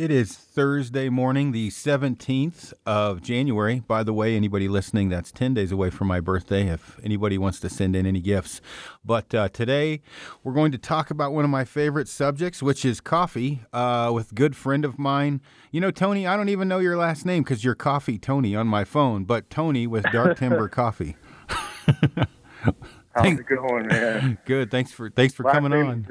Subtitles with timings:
[0.00, 3.80] It is Thursday morning, the 17th of January.
[3.86, 7.60] By the way, anybody listening, that's 10 days away from my birthday if anybody wants
[7.60, 8.62] to send in any gifts.
[9.04, 10.00] But uh, today,
[10.42, 14.32] we're going to talk about one of my favorite subjects, which is coffee, uh, with
[14.32, 15.42] a good friend of mine.
[15.70, 18.68] You know, Tony, I don't even know your last name because you're Coffee Tony on
[18.68, 21.14] my phone, but Tony with Dark Timber Coffee.
[21.46, 24.38] How's it going, man?
[24.46, 24.70] Good.
[24.70, 26.06] Thanks for thanks for coming on.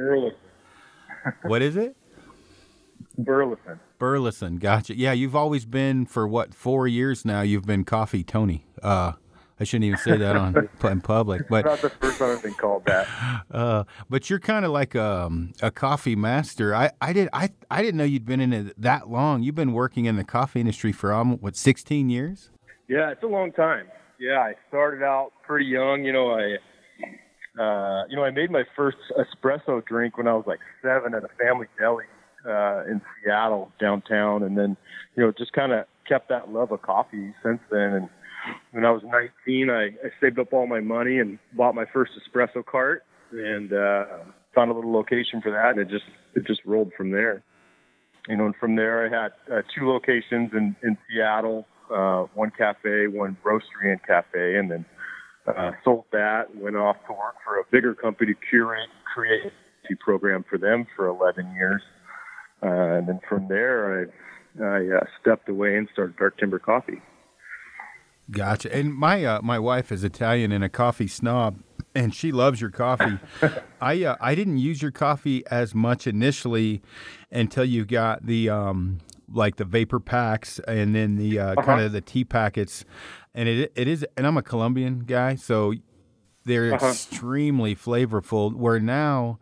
[1.41, 1.95] What is it?
[3.23, 3.79] Burleson.
[3.97, 4.97] Burleson, gotcha.
[4.97, 7.41] Yeah, you've always been for what four years now.
[7.41, 8.65] You've been Coffee Tony.
[8.81, 9.13] Uh,
[9.59, 12.53] I shouldn't even say that on in public, but Not the first time I've been
[12.53, 13.07] called that.
[13.51, 16.73] uh, but you're kind of like um, a coffee master.
[16.73, 19.43] I, I did I I didn't know you'd been in it that long.
[19.43, 22.51] You've been working in the coffee industry for um, what 16 years?
[22.87, 23.87] Yeah, it's a long time.
[24.19, 26.03] Yeah, I started out pretty young.
[26.05, 30.45] You know, I, uh, you know, I made my first espresso drink when I was
[30.47, 32.05] like seven at a family deli
[32.49, 34.75] uh, in Seattle downtown, and then,
[35.15, 37.93] you know, just kind of kept that love of coffee since then.
[37.93, 38.09] And
[38.71, 42.11] when I was 19, I, I saved up all my money and bought my first
[42.13, 44.05] espresso cart, and uh,
[44.55, 47.43] found a little location for that, and it just it just rolled from there.
[48.27, 52.51] You know, and from there I had uh, two locations in in Seattle, uh, one
[52.57, 54.85] cafe, one roastery and cafe, and then
[55.47, 56.55] uh, sold that.
[56.55, 59.51] Went off to work for a bigger company to curate create
[59.91, 61.81] a program for them for 11 years,
[62.63, 67.01] uh, and then from there I I uh, stepped away and started Dark Timber Coffee.
[68.31, 68.73] Gotcha.
[68.75, 71.59] And my uh, my wife is Italian and a coffee snob,
[71.95, 73.17] and she loves your coffee.
[73.81, 76.81] I uh, I didn't use your coffee as much initially
[77.31, 78.99] until you got the um
[79.31, 82.85] like the vapor packs and then the uh, kind of the tea packets,
[83.33, 84.05] and it it is.
[84.15, 85.73] And I'm a Colombian guy, so
[86.45, 86.85] they're Uh-huh.
[86.87, 88.53] extremely flavorful.
[88.53, 89.39] Where now,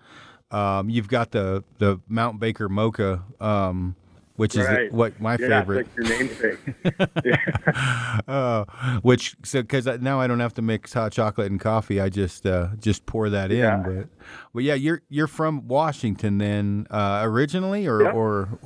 [0.52, 3.96] um, you've got the the Mount Baker Mocha, um,
[4.36, 4.92] which is Right.
[4.94, 5.88] what my yeah, favorite.
[5.98, 7.16] it's like your namesake.
[7.26, 8.20] yeah.
[8.28, 8.66] uh,
[9.02, 12.00] which so because now I don't have to mix hot chocolate and coffee.
[12.00, 13.76] I just uh, just pour that Yeah.
[13.76, 13.84] in.
[13.84, 14.08] But
[14.54, 18.12] but yeah, you're you're from Washington then uh, originally, or Yeah.
[18.12, 18.60] or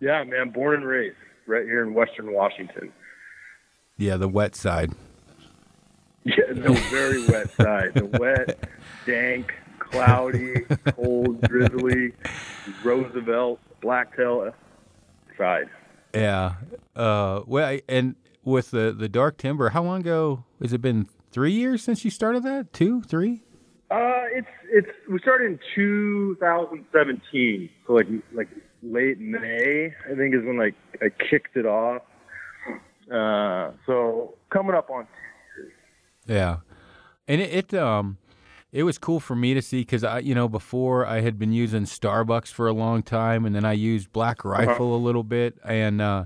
[0.00, 2.92] yeah, man, born and raised right here in Western Washington.
[3.98, 4.92] yeah, the wet side.
[6.24, 7.94] Yeah, the very wet side.
[7.94, 8.68] The wet,
[9.06, 9.52] dank,
[9.92, 10.54] cloudy,
[10.96, 12.12] cold, drizzly,
[12.82, 14.52] Roosevelt, Blacktail
[15.38, 15.68] side.
[16.14, 16.54] Yeah.
[16.96, 21.06] Uh, well, and with the the dark timber, how long ago has it been?
[21.30, 22.74] Three years since you started that?
[22.74, 23.42] Two, three?
[23.90, 28.48] Uh, it's it's we started in 2017, so like like
[28.82, 32.02] late May, I think is when like I kicked it off.
[33.10, 35.06] Uh, so coming up on
[36.26, 36.58] Yeah,
[37.26, 38.18] and it, it um
[38.72, 41.52] it was cool for me to see because I you know before I had been
[41.52, 45.58] using Starbucks for a long time and then I used Black Rifle a little bit
[45.64, 46.24] and uh,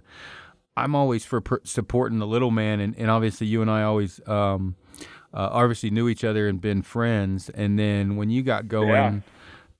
[0.76, 4.20] I'm always for per- supporting the little man and, and obviously you and I always
[4.26, 4.76] um
[5.34, 8.88] uh, obviously knew each other and been friends and then when you got going.
[8.88, 9.20] Yeah.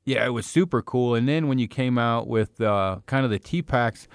[0.09, 1.17] Yeah, it was super cool.
[1.17, 4.07] And then when you came out with uh, kind of the tea packs,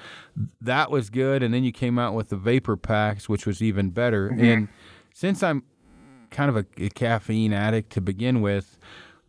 [0.61, 1.43] that was good.
[1.43, 4.29] And then you came out with the vapor packs, which was even better.
[4.29, 4.69] And
[5.13, 5.63] since I'm
[6.31, 8.77] kind of a, a caffeine addict to begin with,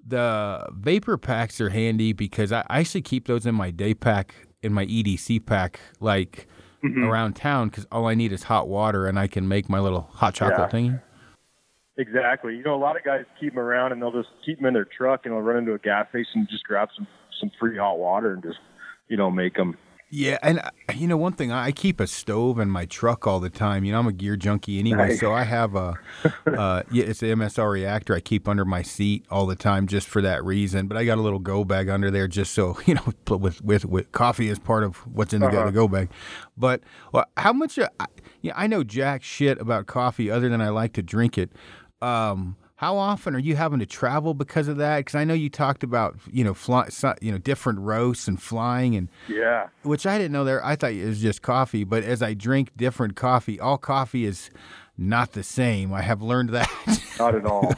[0.06, 4.34] the vapor packs are handy because I, I actually keep those in my day pack,
[4.62, 6.46] in my EDC pack, like
[6.82, 7.04] mm-hmm.
[7.04, 10.08] around town, because all I need is hot water and I can make my little
[10.12, 10.78] hot chocolate Yeah.
[10.78, 11.02] thingy.
[11.98, 12.56] Exactly.
[12.56, 14.74] You know, a lot of guys keep them around and they'll just keep them in
[14.74, 17.06] their truck and they'll run into a gas station and just grab some
[17.38, 18.58] some free hot water and just
[19.08, 19.76] you know make them.
[20.14, 23.40] Yeah, and uh, you know one thing, I keep a stove in my truck all
[23.40, 23.82] the time.
[23.82, 25.20] You know, I'm a gear junkie anyway, Nice.
[25.20, 25.98] so I have a,
[26.46, 30.06] uh, yeah, it's an MSR reactor I keep under my seat all the time just
[30.06, 30.86] for that reason.
[30.86, 33.84] But I got a little go bag under there just so you know, with with
[33.86, 35.64] with coffee is part of what's in the, Uh-huh.
[35.64, 36.10] the go bag.
[36.58, 37.78] But well, how much?
[37.78, 38.04] Uh, I,
[38.42, 41.50] yeah, I know jack shit about coffee other than I like to drink it.
[42.02, 44.98] Um, how often are you having to travel because of that?
[44.98, 46.88] Because I know you talked about you know fly,
[47.20, 49.68] you know different roasts and flying and Yeah.
[49.84, 50.62] which I didn't know there.
[50.64, 54.50] I thought it was just coffee, but as I drink different coffee, all coffee is
[54.98, 55.92] not the same.
[55.94, 56.68] I have learned that.
[57.20, 57.72] Not at all.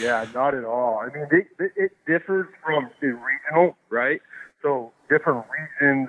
[0.00, 0.98] yeah, not at all.
[0.98, 4.20] I mean, it, it, differs from the regional, right?
[4.62, 5.44] So different
[5.80, 6.08] regions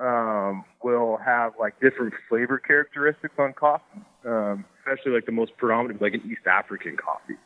[0.00, 6.02] um, will have like different flavor characteristics on coffee, um, especially like the most predominant,
[6.02, 7.36] like an East African coffee.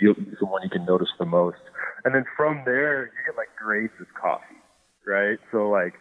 [0.00, 1.58] You'll, it's the one you can notice the most.
[2.04, 4.44] And then from there, you get like grades of coffee,
[5.06, 5.38] right?
[5.52, 5.94] So like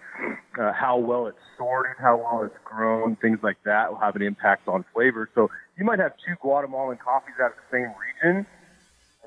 [0.59, 4.21] uh, how well it's sorted, how well it's grown, things like that will have an
[4.21, 5.29] impact on flavor.
[5.35, 8.45] So you might have two Guatemalan coffees out of the same region.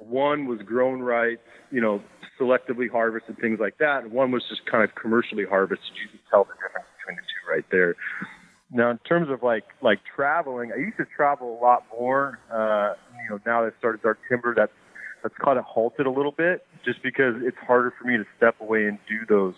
[0.00, 1.38] One was grown right,
[1.70, 2.02] you know,
[2.40, 4.04] selectively harvested, things like that.
[4.04, 5.90] And one was just kind of commercially harvested.
[6.02, 7.94] You can tell the difference between the two right there.
[8.72, 12.38] Now, in terms of like like traveling, I used to travel a lot more.
[12.52, 14.72] Uh, you know, now that I started Dark Timber, that's
[15.22, 18.56] that's kind of halted a little bit, just because it's harder for me to step
[18.60, 19.54] away and do those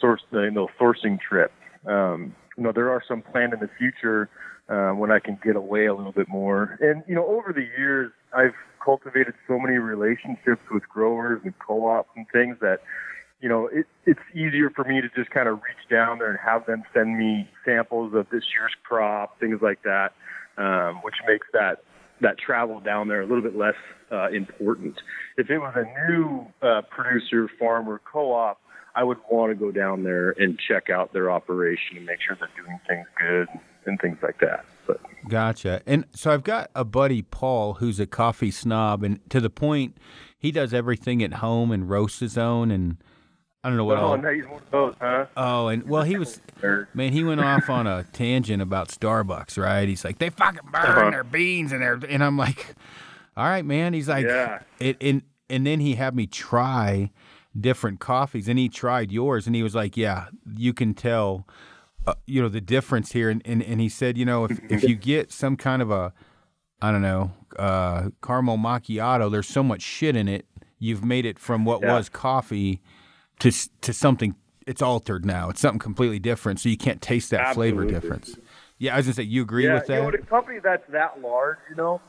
[0.00, 1.54] source, you know, sourcing trips.
[1.86, 4.28] Um, you know, there are some planned in the future
[4.68, 6.78] uh, when I can get away a little bit more.
[6.80, 8.54] And you know, over the years, I've
[8.84, 12.80] cultivated so many relationships with growers and co-ops and things that
[13.44, 16.38] you know, it, it's easier for me to just kind of reach down there and
[16.42, 20.14] have them send me samples of this year's crop, things like that,
[20.56, 21.82] um, which makes that
[22.22, 23.74] that travel down there a little bit less
[24.10, 24.94] uh, important.
[25.36, 28.58] If it was a new uh, producer, farmer, co-op,
[28.94, 32.38] I would want to go down there and check out their operation and make sure
[32.40, 33.48] they're doing things good
[33.84, 34.64] and things like that.
[34.86, 35.82] But gotcha.
[35.84, 39.98] And so I've got a buddy Paul who's a coffee snob, and to the point,
[40.38, 42.96] he does everything at home and roasts his own and
[43.64, 43.96] I don't know what.
[43.96, 45.24] Oh, all, no, he's one of those, huh?
[45.38, 46.38] Oh, and well, he was
[46.94, 47.12] man.
[47.12, 49.88] He went off on a tangent about Starbucks, right?
[49.88, 51.10] He's like, they fucking burn uh-huh.
[51.10, 52.74] their beans and their, and I'm like,
[53.38, 53.94] all right, man.
[53.94, 54.60] He's like, yeah.
[54.80, 57.10] It, and and then he had me try
[57.58, 61.48] different coffees, and he tried yours, and he was like, yeah, you can tell,
[62.06, 64.82] uh, you know, the difference here, and, and and he said, you know, if if
[64.82, 66.12] you get some kind of a,
[66.82, 70.44] I don't know, uh, caramel macchiato, there's so much shit in it.
[70.78, 71.96] You've made it from what yeah.
[71.96, 72.82] was coffee
[73.40, 74.34] to to something
[74.66, 75.50] it's altered now.
[75.50, 77.84] It's something completely different, so you can't taste that Absolutely.
[77.84, 78.36] flavor difference.
[78.78, 79.96] Yeah, I was gonna say you agree yeah, with that.
[79.96, 82.00] You know, a company that's that large, you know,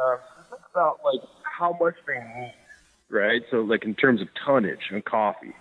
[0.00, 0.16] uh,
[0.50, 2.54] think about like how much they need,
[3.08, 3.42] right?
[3.50, 5.54] So like in terms of tonnage and coffee,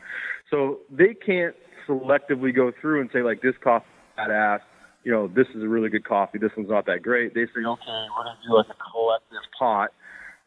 [0.49, 1.55] so they can't
[1.87, 3.85] selectively go through and say like this coffee
[4.17, 4.59] badass.
[5.03, 6.37] You know, this is a really good coffee.
[6.37, 7.33] This one's not that great.
[7.33, 9.91] They say, okay, we're gonna do like a collective pot,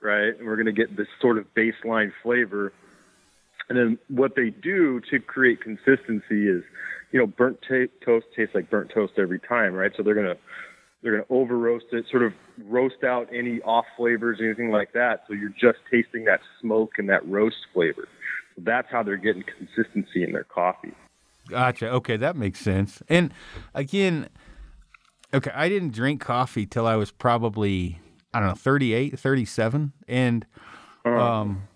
[0.00, 0.38] right?
[0.38, 2.72] And we're gonna get this sort of baseline flavor
[3.68, 6.62] and then what they do to create consistency is,
[7.12, 9.92] you know, burnt t- toast tastes like burnt toast every time, right?
[9.96, 10.36] So they're gonna
[11.02, 12.32] they're gonna over roast it, sort of
[12.64, 15.24] roast out any off flavors, anything like that.
[15.26, 18.08] So you're just tasting that smoke and that roast flavor.
[18.54, 20.92] So that's how they're getting consistency in their coffee.
[21.48, 21.88] Gotcha.
[21.90, 23.02] Okay, that makes sense.
[23.08, 23.32] And
[23.74, 24.28] again,
[25.32, 28.00] okay, I didn't drink coffee till I was probably
[28.32, 30.46] I don't know 38, 37, and
[31.04, 31.16] uh-huh.
[31.16, 31.68] um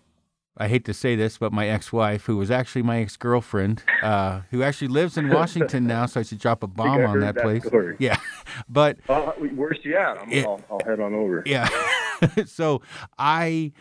[0.61, 4.62] I hate to say this, but my ex-wife, who was actually my ex-girlfriend, uh, who
[4.62, 7.65] actually lives in Washington now, so I should drop a bomb on that, that place.
[7.65, 7.97] Story.
[7.99, 8.19] Yeah,
[8.69, 10.19] but uh, where's she at?
[10.19, 11.43] i will I'll head on over.
[11.47, 11.67] Yeah,
[12.45, 12.83] so
[13.19, 13.73] I,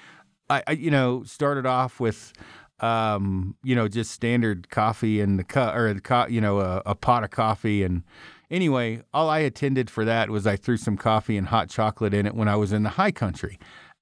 [0.49, 2.31] I, I, you know, started off with,
[2.79, 6.81] um, you know, just standard coffee and the cup or the co- you know, a,
[6.85, 8.03] a pot of coffee and.
[8.51, 12.25] Anyway, all I attended for that was I threw some coffee and hot chocolate in
[12.25, 13.59] it when I was in the high country.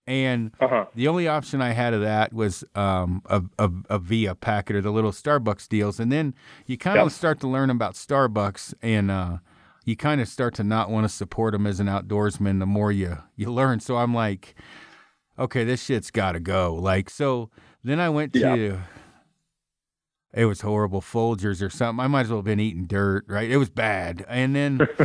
[0.07, 0.85] And uh-huh.
[0.95, 4.81] the only option I had of that was um, a, a, a, Via packet or
[4.81, 5.99] the little Starbucks deals.
[5.99, 6.33] And then
[6.65, 7.11] you kind of yep.
[7.11, 9.37] start to learn about Starbucks and uh,
[9.83, 12.89] you kind of start to not want to support them as an outdoorsman the more
[12.89, 13.81] you, you learn.
[13.81, 14.55] So I'm like,
[15.37, 16.73] okay, this shit's got to go.
[16.73, 17.49] Like, so
[17.83, 18.79] then I went to, yep.
[20.33, 22.01] it was horrible, Folgers or something.
[22.01, 23.51] I might as well have been eating dirt, right?
[23.51, 24.25] It was bad.
[24.29, 24.87] And then.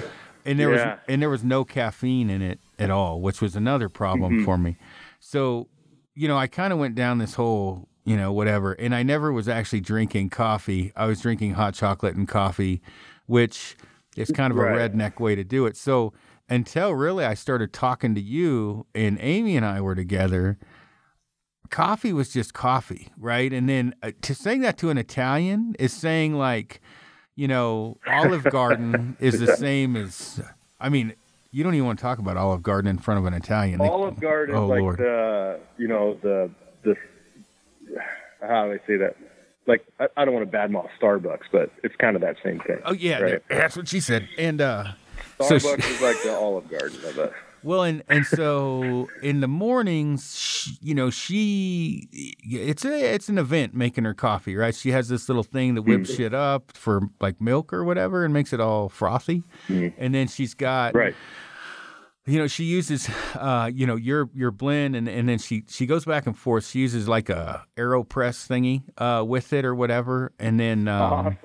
[0.45, 0.95] and there yeah.
[0.95, 4.45] was and there was no caffeine in it at all, which was another problem mm-hmm.
[4.45, 4.77] for me.
[5.25, 5.69] So,
[6.17, 9.33] you know, I kind of went down this whole, you know, whatever, and I never
[9.33, 10.93] was actually drinking coffee.
[10.97, 12.83] I was drinking hot chocolate and coffee,
[13.27, 13.77] which
[14.17, 14.75] is kind of right.
[14.75, 15.77] a redneck way to do it.
[15.77, 16.13] So,
[16.49, 20.59] until really I started talking to you and Amy and I were together,
[21.71, 23.53] coffee was just coffee, right?
[23.53, 26.81] And then uh, to saying that to an Italian is saying like
[27.37, 30.41] you know, Olive Garden is the same as.
[30.81, 31.15] I mean,
[31.53, 33.81] you don't even want to talk about Olive Garden in front of an Italian.
[33.81, 34.99] Olive Garden oh, like Lord.
[34.99, 36.51] the, you know, the
[36.83, 36.97] the.
[38.41, 39.17] How do I say that?
[39.67, 42.79] Like I, I don't want to badmouth Starbucks, but it's kind of that same thing.
[42.85, 43.43] Oh yeah, right?
[43.49, 44.29] that's what she said.
[44.39, 44.93] And uh,
[45.39, 47.33] Starbucks so she, is like the Olive Garden of it.
[47.65, 53.39] Well, and and so in the mornings, she, you know, she it's a it's an
[53.39, 54.75] event making her coffee, right?
[54.75, 58.25] She has this little thing that whips mm shit up for like milk or whatever
[58.25, 61.15] and makes it all frothy, mm and then she's got right.
[62.25, 65.87] You know, she uses, uh, you know, your your blend, and, and then she she
[65.87, 66.67] goes back and forth.
[66.67, 71.37] She uses like a Aeropress thingy uh, with it or whatever, and then um, awesome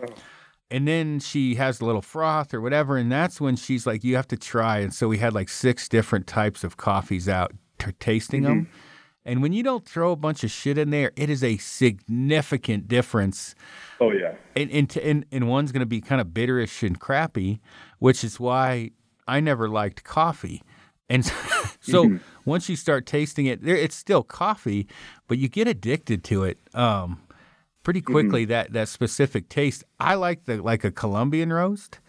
[0.70, 4.16] and then she has a little froth or whatever and that's when she's like you
[4.16, 7.92] have to try and so we had like six different types of coffees out t-
[8.00, 8.60] tasting mm-hmm.
[8.60, 8.70] them
[9.26, 12.88] and when you don't throw a bunch of shit in there it is a significant
[12.88, 13.56] difference
[14.02, 17.60] oh yeah and and, and, and one's going to be kind of bitterish and crappy
[18.00, 18.92] which is why
[19.28, 20.62] i never liked coffee
[21.10, 21.26] and
[21.80, 22.18] so mm-hmm.
[22.46, 24.88] once you start tasting it it's still coffee
[25.28, 27.22] but you get addicted to it um,
[27.88, 28.12] pretty mm-hmm.
[28.12, 28.50] quickly mm-hmm.
[28.52, 29.86] that that specific taste.
[29.98, 32.02] I like the like a Colombian roast.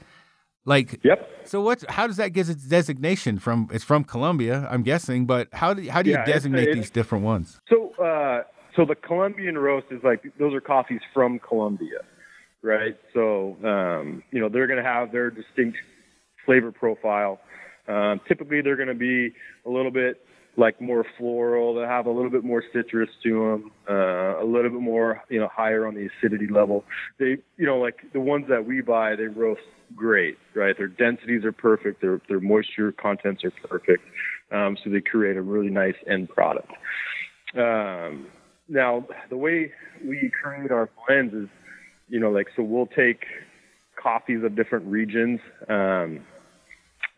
[0.64, 1.44] Like, Yep.
[1.44, 3.68] so what's how does that get its designation from?
[3.72, 6.76] It's from Colombia, I'm guessing, but how do how do you Yeah, it's designate it's-
[6.76, 7.60] these different ones?
[7.68, 8.42] So, uh,
[8.74, 12.00] so the Colombian roast is like those are coffees from Colombia,
[12.62, 12.96] right?
[13.14, 15.78] So, um, you know, they're going to have their distinct
[16.44, 17.38] flavor profile.
[17.86, 19.32] Um, typically, they're going to be
[19.64, 20.20] a little bit
[20.58, 21.74] like more floral.
[21.74, 25.38] They have a little bit more citrus to them, uh, a little bit more, you
[25.38, 26.84] know, higher on the acidity level.
[27.18, 29.62] They, you know, like the ones that we buy, they roast
[29.94, 30.76] great, right?
[30.76, 32.02] Their densities are perfect.
[32.02, 34.02] Their their moisture contents are perfect.
[34.52, 36.72] Um, so they create a really nice end product.
[37.54, 38.26] Um,
[38.68, 39.72] now, the way
[40.04, 41.48] we create our blends is,
[42.08, 43.24] you know, like so we'll take
[44.02, 45.40] coffees of different regions.
[45.68, 46.20] Um,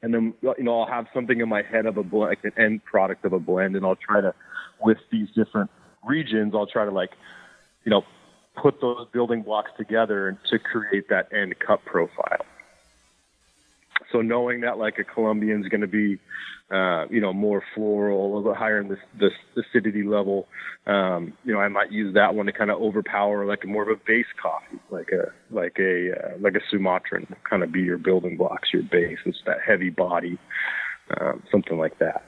[0.03, 2.63] and then you know I'll have something in my head of a blend, like an
[2.63, 4.35] end product of a blend, and I'll try to
[4.81, 5.71] with these different
[6.07, 7.11] regions, I'll try to like
[7.85, 8.03] you know
[8.61, 12.45] put those building blocks together to create that end cup profile.
[14.13, 16.19] So knowing that like a Colombian is going to be,
[16.71, 19.31] uh, you know, more floral, a little bit higher in the, the
[19.61, 20.47] acidity level,
[20.87, 23.89] um, you know, I might use that one to kind of overpower like more of
[23.89, 27.99] a base coffee, like a like a uh, like a Sumatran, kind of be your
[27.99, 29.19] building blocks, your base.
[29.27, 30.39] It's that heavy body,
[31.21, 32.25] um, something like that.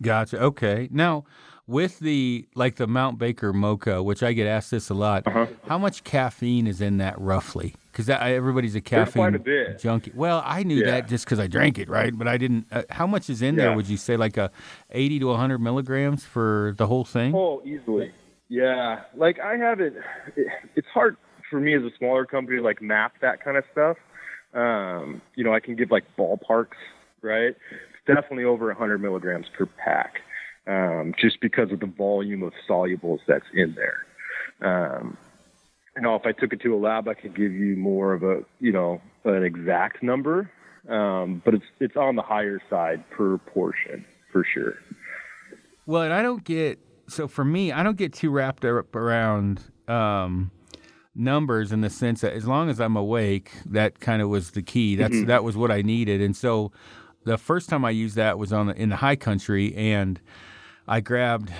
[0.00, 0.40] Gotcha.
[0.40, 0.88] Okay.
[0.90, 1.24] Now,
[1.66, 5.46] with the like the Mount Baker Mocha, which I get asked this a lot, Uh-huh.
[5.68, 7.74] how much caffeine is in that roughly?
[7.92, 9.78] Because everybody's a caffeine quite a bit.
[9.78, 10.12] junkie.
[10.14, 10.92] Well, I knew Yeah.
[10.92, 12.16] that just because I drank it, right?
[12.16, 12.66] But I didn't.
[12.72, 13.76] Uh, how much is in there?
[13.76, 14.50] Would you say like a
[14.90, 17.34] eighty to hundred milligrams for the whole thing?
[17.34, 18.12] Oh, easily.
[18.48, 19.00] Yeah.
[19.14, 19.96] Like I haven't.
[20.36, 21.16] It, it's hard
[21.50, 23.98] for me as a smaller company to like map that kind of stuff.
[24.54, 26.76] Um, you know, I can give like ballparks,
[27.20, 27.54] right?
[27.54, 30.20] It's definitely over 100 milligrams per pack,
[30.66, 34.06] um, just because of the volume of solubles that's in there.
[34.60, 35.16] Um,
[35.96, 38.22] you know, if I took it to a lab, I could give you more of
[38.22, 40.50] a, you know, an exact number,
[40.88, 44.74] um, but it's it's on the higher side per portion for sure.
[45.86, 49.62] Well, and I don't get so for me, I don't get too wrapped up around
[49.86, 50.50] um,
[51.14, 54.62] numbers in the sense that as long as I'm awake, that kind of was the
[54.62, 54.96] key.
[54.96, 56.72] That's that was what I needed, and so
[57.24, 60.20] the first time I used that was on the, in the high country, and
[60.88, 61.52] I grabbed.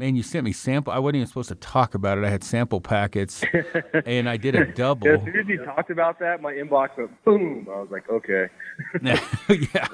[0.00, 0.94] Man, you sent me sample.
[0.94, 2.24] I wasn't even supposed to talk about it.
[2.24, 3.44] I had sample packets,
[4.06, 5.06] and I did a double.
[5.06, 7.68] Yeah, as soon as you talked about that, my inbox went boom.
[7.70, 8.48] I was like, okay,
[9.02, 9.86] yeah,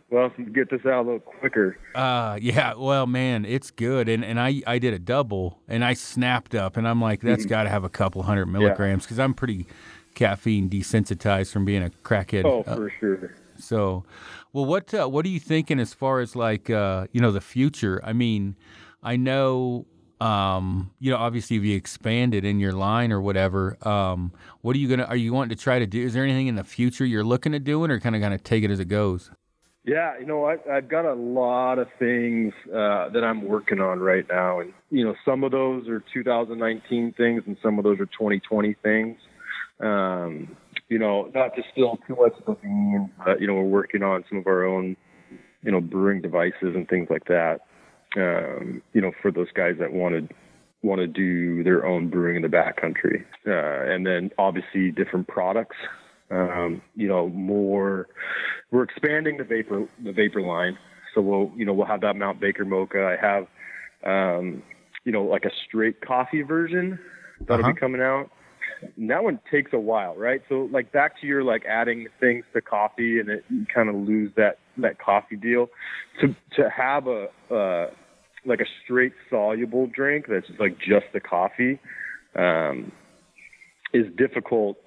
[0.10, 1.78] well, get this out a little quicker.
[1.94, 2.74] Uh, yeah.
[2.74, 4.08] Well, man, it's good.
[4.08, 7.46] And and I I did a double, and I snapped up, and I'm like, that's
[7.46, 9.68] got to have a couple hundred milligrams because I'm pretty
[10.16, 12.44] caffeine desensitized from being a crackhead.
[12.46, 13.34] Oh, Uh, for sure.
[13.56, 14.04] so,
[14.52, 17.40] well, what uh, what are you thinking as far as like uh, you know the
[17.40, 18.00] future?
[18.02, 18.56] I mean,
[19.02, 19.86] I know.
[20.20, 24.78] Um, you know, obviously, if you expanded in your line or whatever, um, what are
[24.78, 25.04] you gonna?
[25.04, 26.00] Are you wanting to try to do?
[26.00, 28.62] Is there anything in the future you're looking at doing, or kind of gonna take
[28.62, 29.30] it as it goes?
[29.84, 33.98] Yeah, you know, I, I've got a lot of things uh, that I'm working on
[33.98, 37.98] right now, and you know, some of those are 2019 things, and some of those
[37.98, 39.18] are 2020 things.
[39.80, 40.56] Um,
[40.88, 44.04] you know, not to spill too much of the beans, but you know, we're working
[44.04, 44.96] on some of our own,
[45.64, 47.62] you know, brewing devices and things like that.
[48.16, 50.32] Um, you know, for those guys that wanted
[50.82, 55.76] want to do their own brewing in the backcountry, uh, and then obviously different products.
[56.30, 58.08] Um, you know, more.
[58.70, 60.78] We're expanding the vapor the vapor line,
[61.14, 63.04] so we'll you know we'll have that Mount Baker Mocha.
[63.04, 63.46] I have,
[64.04, 64.62] um,
[65.04, 66.98] you know, like a straight coffee version
[67.46, 67.72] that'll Uh-huh.
[67.74, 68.30] be coming out.
[68.96, 70.42] And that one takes a while, right?
[70.48, 73.94] So like back to your like adding things to coffee and it you kind of
[73.94, 75.68] lose that that coffee deal.
[76.20, 77.90] To to have a uh
[78.44, 81.78] like a straight soluble drink that's like just the coffee
[82.34, 82.90] um
[83.92, 84.78] is difficult,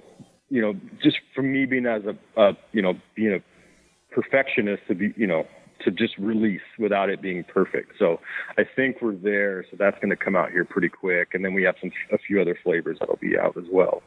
[0.49, 4.95] you know, just for me being as a, a you know, being a perfectionist to
[4.95, 5.45] be, you know,
[5.83, 7.93] to just release without it being perfect.
[7.99, 8.19] So
[8.57, 9.65] I think we're there.
[9.69, 11.29] So that's going to come out here pretty quick.
[11.33, 14.01] And then we have some, a few other flavors that'll be out as well.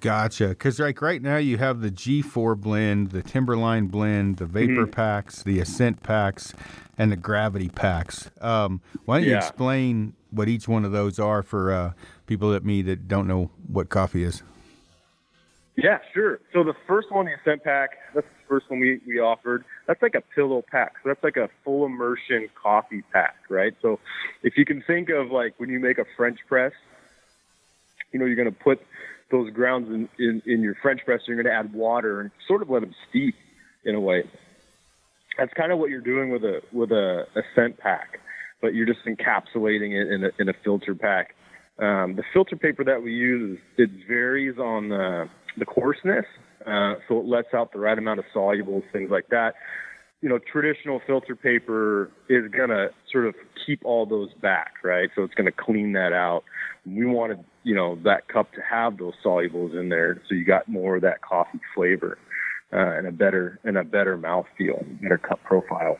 [0.00, 0.48] Gotcha.
[0.48, 4.90] Because like right now you have the G4 blend, the Timberline blend, the Vapor Mm-hmm.
[4.92, 6.54] packs, the Ascent packs,
[6.96, 8.30] and the Gravity packs.
[8.40, 11.92] Um, why don't you explain what each one of those are for uh,
[12.26, 14.42] people like me that don't know what coffee is?
[15.74, 16.40] Yeah, sure.
[16.52, 19.64] So the first one, the Ascent Pack, that's the first one we, we offered.
[19.86, 20.94] That's like a pillow pack.
[21.02, 23.74] So that's like a full immersion coffee pack, right?
[23.80, 24.00] So
[24.42, 26.72] if you can think of like when you make a French press,
[28.12, 28.80] you know, you're going to put
[29.30, 32.62] those grounds in, in, in your French press, you're going to add water and sort
[32.62, 33.34] of let them steep
[33.84, 34.24] in a way.
[35.36, 38.20] That's kind of what you're doing with a with a, a scent pack,
[38.60, 41.34] but you're just encapsulating it in a, in a filter pack.
[41.78, 46.26] Um, the filter paper that we use, it varies on the, the coarseness.
[46.66, 49.54] uh, so it lets out the right amount of solubles, things like that.
[50.20, 55.08] You know, traditional filter paper is gonna sort of keep all those back, right?
[55.14, 56.42] So it's gonna clean that out.
[56.84, 60.66] We wanted, you know, that cup to have those solubles in there, so you got
[60.68, 62.16] more of that coffee flavor
[62.72, 65.98] uh, and a better and a better mouthfeel, better cup profile.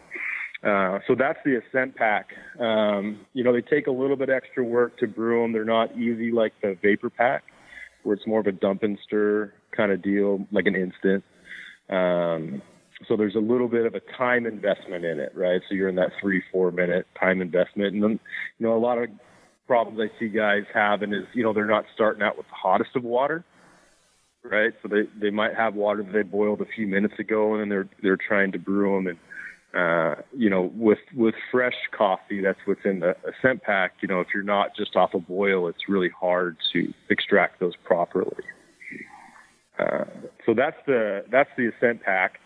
[0.65, 2.31] Uh, so that's the Ascent Pack.
[2.59, 5.53] Um, you know, they take a little bit extra work to brew them.
[5.53, 7.45] They're not easy like the Vapor Pack,
[8.03, 11.23] where it's more of a dump and stir kind of deal, like an instant.
[11.91, 12.63] Um,
[13.07, 15.61] so there's a little bit of a time investment in it, right?
[15.69, 17.95] So you're in that three, four minute time investment.
[17.95, 18.21] And then,
[18.59, 19.11] you know, a lot of
[19.69, 22.97] problems I see guys having is, you know, they're not starting out with the hottest
[22.97, 23.45] of water,
[24.43, 24.73] right?
[24.83, 27.69] So they, they might have water that they boiled a few minutes ago and then
[27.69, 29.19] they're, they're trying to brew them and,
[29.75, 33.93] uh, you know, with with fresh coffee, that's what's in the Ascent Pack.
[34.01, 37.75] You know, if you're not just off a boil, it's really hard to extract those
[37.85, 38.45] properly.
[39.79, 40.05] Uh,
[40.47, 42.41] so that's the that's the Ascent Pack.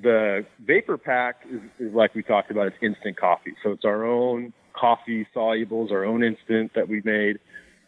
[0.00, 2.66] The Vapor Pack is, is like we talked about.
[2.66, 7.38] It's instant coffee, so it's our own coffee solubles, our own instant that we made.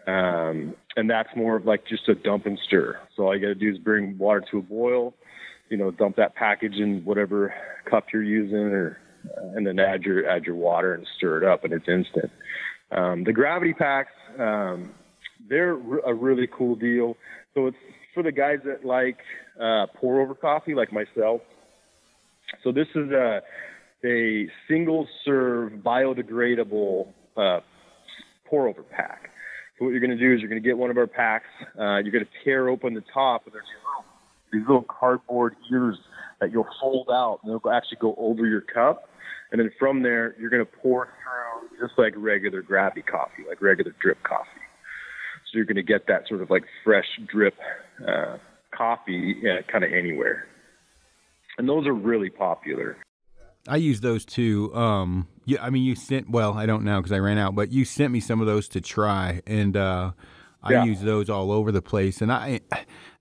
[0.06, 2.98] Um, and that's more of like just a dump and stir.
[3.16, 5.14] So all you got to do is bring water to a boil,
[5.68, 7.54] you know, dump that package in whatever
[7.88, 8.98] cup you're using, or
[9.36, 12.30] uh, and then add your add your water and stir it up, and it's instant.
[12.90, 14.90] Um, the gravity packs, um,
[15.48, 17.16] they're a really cool deal.
[17.54, 17.76] So it's
[18.14, 19.18] for the guys that like
[19.60, 21.42] uh, pour over coffee, like myself.
[22.64, 23.42] So this is a
[24.04, 27.60] a single serve biodegradable uh,
[28.46, 29.30] pour over pack.
[29.78, 31.48] So what you're going to do is you're going to get one of our packs.
[31.78, 33.64] Uh, you're going to tear open the top, and there's
[34.52, 35.98] these little cardboard ears
[36.40, 39.08] that you'll fold out and they'll actually go over your cup.
[39.52, 43.60] And then from there, you're going to pour through just like regular gravity coffee, like
[43.60, 44.48] regular drip coffee.
[45.46, 47.54] So you're going to get that sort of like fresh drip
[48.06, 48.38] uh,
[48.70, 50.46] coffee yeah, kind of anywhere.
[51.58, 52.96] And those are really popular.
[53.68, 54.74] I use those too.
[54.74, 57.72] Um, yeah, I mean, you sent, well, I don't know because I ran out, but
[57.72, 59.42] you sent me some of those to try.
[59.46, 60.12] And uh,
[60.62, 60.84] I yeah.
[60.84, 62.20] use those all over the place.
[62.20, 62.60] And I,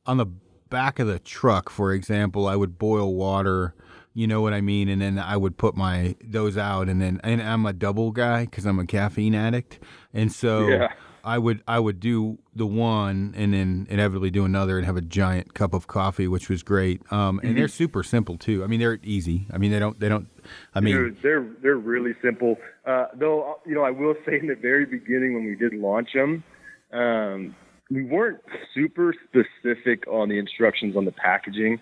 [0.06, 0.28] on the
[0.70, 3.76] back of the truck, for example, I would boil water.
[4.14, 4.90] You know what I mean?
[4.90, 8.46] And then I would put my those out, and then and I'm a double guy
[8.46, 9.80] because I'm a caffeine addict,
[10.14, 10.92] and so yeah.
[11.24, 15.02] I would I would do the one and then inevitably do another and have a
[15.02, 17.02] giant cup of coffee, which was great.
[17.12, 17.60] Um, and mm-hmm.
[17.60, 18.64] they're super simple too.
[18.64, 19.46] I mean, they're easy.
[19.52, 20.28] I mean, they don't they don't.
[20.74, 22.58] I mean, Dude, they're they're really simple.
[22.86, 26.10] Uh, though you know, I will say in the very beginning when we did launch
[26.14, 26.44] them.
[26.92, 27.56] Um,
[27.92, 28.42] we weren't
[28.74, 31.80] super specific on the instructions on the packaging,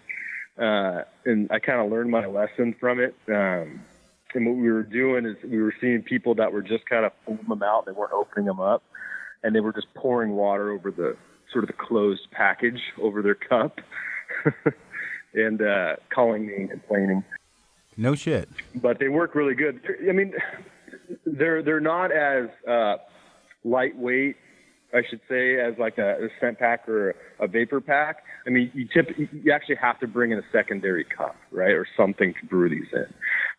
[0.58, 3.16] uh, and I kind of learned my lesson from it.
[3.28, 3.82] Um,
[4.34, 7.12] and what we were doing is we were seeing people that were just kind of
[7.26, 8.84] pulling them out; they weren't opening them up,
[9.44, 11.16] and they were just pouring water over the
[11.52, 13.80] sort of the closed package over their cup,
[15.34, 17.24] and uh, calling me and complaining.
[17.96, 18.50] No shit.
[18.76, 19.82] But they work really good.
[20.08, 20.34] I mean,
[21.26, 22.98] they're they're not as uh,
[23.64, 24.36] lightweight
[24.94, 28.24] I should say, as like a, a scent pack or a vapor pack.
[28.46, 31.86] I mean, you tip, you actually have to bring in a secondary cup, right, or
[31.98, 33.06] something to brew these in.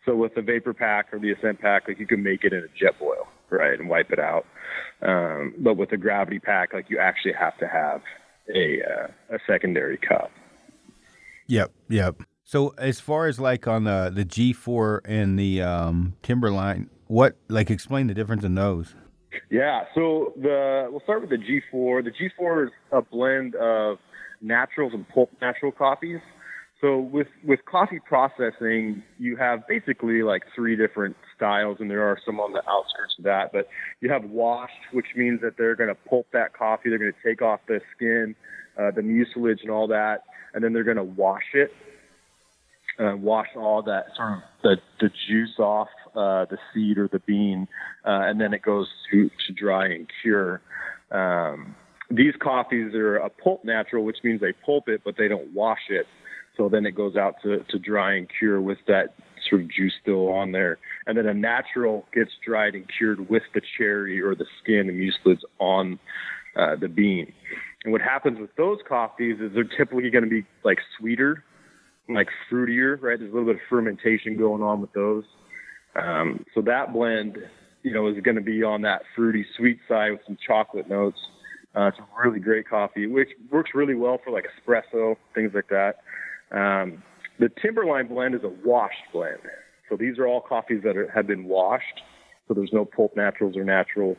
[0.07, 2.61] So with the vapor pack or the ascent pack, like you can make it in
[2.61, 4.47] a Jetboil, right, and wipe it out.
[5.03, 8.03] Um, but with a gravity pack, like you actually have to have
[8.55, 10.31] a uh, a secondary cup.
[11.47, 12.23] Yep, yep.
[12.45, 17.71] So as far as like on the the G4 and the um, Timberline, what like
[17.71, 18.95] explain the difference in those?
[19.51, 22.05] Yeah, so the we'll start with the G4.
[22.05, 23.99] The G4 is a blend of
[24.41, 26.21] naturals and pulp natural coffees.
[26.81, 32.19] So with with coffee processing, you have basically like three different styles, and there are
[32.27, 33.53] some on the outskirts of that.
[33.53, 33.69] But
[34.01, 36.91] you have washed, which means that they're going to pulp that coffee.
[36.91, 38.35] They're going to take off the skin,
[38.79, 41.71] uh, the mucilage, and all that, and then they're going to wash it,
[42.99, 47.21] uh, wash all that sort of the the juice off uh, the seed or the
[47.21, 47.69] bean,
[48.05, 50.61] uh, and then it goes to, to dry and cure.
[51.11, 51.75] Um,
[52.11, 55.91] these coffees are a pulp natural, which means they pulp it, but they don't wash
[55.91, 56.07] it.
[56.57, 59.15] So then it goes out to, to dry and cure with that
[59.49, 60.79] sort of juice still on there.
[61.07, 64.99] And then a natural gets dried and cured with the cherry or the skin and
[64.99, 65.99] mucilage on
[66.57, 67.33] uh, the bean.
[67.85, 71.45] And what happens with those coffees is they're typically going to be like sweeter,
[72.09, 73.19] like fruitier, right?
[73.19, 75.25] There's a little bit of fermentation going on with those.
[75.95, 77.39] Um, so that blend,
[77.83, 81.19] you know, is going to be on that fruity sweet side with some chocolate notes.
[81.77, 85.69] Uh, it's a really great coffee, which works really well for like espresso, things like
[85.69, 85.97] that.
[86.51, 87.03] Um,
[87.39, 89.41] the Timberline blend is a washed blend.
[89.89, 92.03] So these are all coffees that are, have been washed.
[92.47, 94.17] So there's no pulp naturals or natural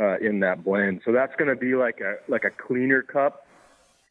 [0.00, 1.02] uh, in that blend.
[1.04, 3.46] So that's going to be like a like a cleaner cup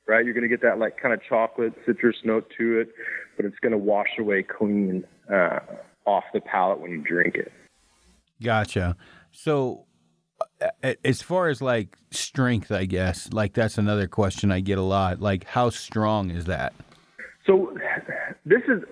[0.10, 0.26] right?
[0.26, 2.90] You're going to get that like kind of chocolate citrus note to it,
[3.38, 5.60] but it's going to wash away clean uh,
[6.06, 7.52] off the palate when you drink it.
[8.42, 8.98] Gotcha.
[9.32, 9.86] So,
[10.62, 14.84] uh, as far as like strength, I guess, like that's another question I get a
[14.84, 15.22] lot.
[15.22, 16.74] Like, how strong is that?
[17.46, 17.78] So,
[18.46, 18.84] this is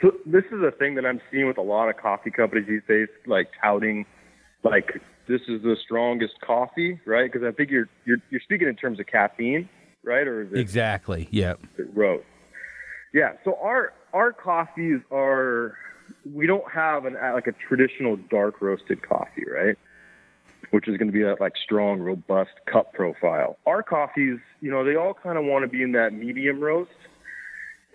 [0.00, 2.82] so this is a thing that I'm seeing with a lot of coffee companies these
[2.88, 4.04] days, like touting,
[4.62, 7.30] like this is the strongest coffee, right?
[7.30, 9.68] Because I think you're you're you're speaking in terms of caffeine,
[10.02, 10.26] right?
[10.26, 11.28] Or is it exactly?
[11.30, 11.60] Yep.
[11.94, 12.24] roast?
[13.12, 13.32] Yeah.
[13.44, 15.76] So our our coffees are
[16.24, 19.76] we don't have an like a traditional dark roasted coffee, right?
[20.70, 23.58] Which is going to be that like strong, robust cup profile.
[23.66, 26.90] Our coffees, you know, they all kind of want to be in that medium roast.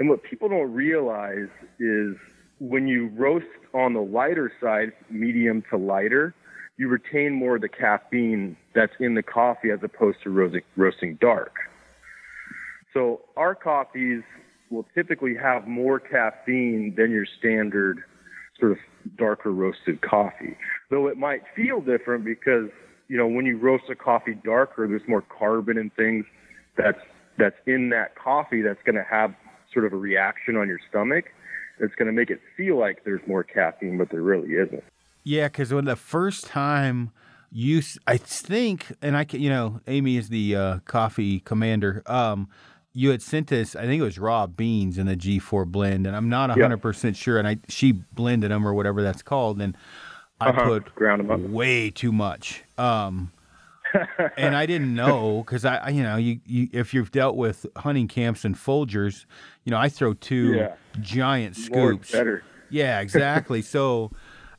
[0.01, 2.15] And what people don't realize is
[2.59, 6.33] when you roast on the lighter side, medium to lighter,
[6.77, 10.31] you retain more of the caffeine that's in the coffee as opposed to
[10.75, 11.53] roasting, dark.
[12.95, 14.23] So our coffees
[14.71, 18.03] will typically have more caffeine than your standard
[18.59, 18.79] sort of
[19.19, 20.57] darker roasted coffee.
[20.89, 22.71] Though it might feel different because,
[23.07, 26.25] you know, when you roast a coffee darker, there's more carbon and things
[26.75, 27.01] that's
[27.37, 29.35] that's in that coffee that's going to have
[29.73, 31.25] sort of a reaction on your stomach.
[31.79, 34.83] It's going to make it feel like there's more caffeine, but there really isn't.
[35.23, 37.11] Yeah, because when the first time
[37.51, 42.01] you, I think, and I can, you know, Amy is the uh, coffee commander.
[42.05, 42.49] Um,
[42.93, 46.15] you had sent this, I think it was raw beans in the G4 blend, and
[46.15, 47.15] I'm not 100% yep.
[47.15, 47.37] sure.
[47.37, 49.77] And I she blended them or whatever that's called, and
[50.39, 50.65] I uh-huh.
[50.65, 51.39] put Ground them up.
[51.39, 52.63] way too much.
[52.77, 53.31] Um,
[54.37, 58.07] and I didn't know because I, you know, you, you if you've dealt with hunting
[58.07, 59.25] camps and Folgers,
[59.63, 60.75] you know, I throw two yeah.
[60.99, 62.13] giant scoops.
[62.13, 62.43] More better.
[62.69, 63.61] Yeah, exactly.
[63.61, 64.11] so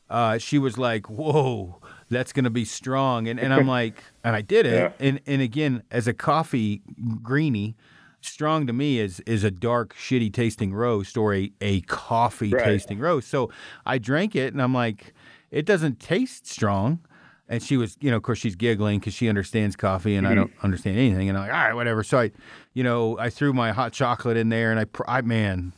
[0.09, 4.35] uh, she was like, "Whoa, that's going to be strong," and and I'm like, and
[4.35, 4.93] I did it.
[4.99, 5.07] Yeah.
[5.07, 6.81] And and again, as a coffee
[7.21, 7.75] greenie,
[8.21, 12.63] strong to me is is a dark, shitty tasting roast or a a coffee right.
[12.63, 13.29] tasting roast.
[13.29, 13.49] So
[13.85, 15.13] I drank it, and I'm like,
[15.51, 16.99] it doesn't taste strong.
[17.49, 20.31] And she was, you know, of course, she's giggling because she understands coffee, and mm-hmm.
[20.31, 21.29] I don't understand anything.
[21.29, 22.03] And I'm like, all right, whatever.
[22.03, 22.31] So I,
[22.73, 25.73] you know, I threw my hot chocolate in there, and I, I man,